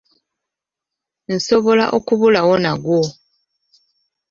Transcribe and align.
Nsobola 1.35 1.85
okubulawo 1.97 2.53
nagwo. 2.63 3.01